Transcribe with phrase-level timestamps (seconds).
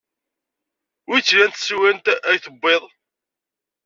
[1.07, 2.83] Wi tt-ilan tsiwant ay tewwid?